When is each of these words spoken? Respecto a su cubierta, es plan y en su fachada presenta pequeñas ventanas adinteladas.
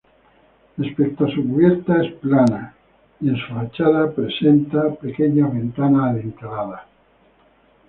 Respecto 0.79 1.25
a 1.25 1.31
su 1.31 1.47
cubierta, 1.47 2.01
es 2.01 2.11
plan 2.13 2.73
y 3.19 3.29
en 3.29 3.35
su 3.35 3.53
fachada 3.53 4.09
presenta 4.09 4.95
pequeñas 4.95 5.53
ventanas 5.53 6.15
adinteladas. 6.15 6.81